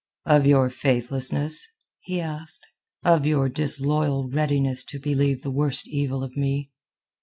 "Of 0.25 0.47
your 0.47 0.71
faithlessness?" 0.71 1.69
he 1.99 2.19
asked. 2.19 2.65
"Of 3.03 3.27
your 3.27 3.49
disloyal 3.49 4.27
readiness 4.31 4.83
to 4.85 4.97
believe 4.99 5.43
the 5.43 5.51
worst 5.51 5.87
evil 5.87 6.23
of 6.23 6.35
me?" 6.35 6.71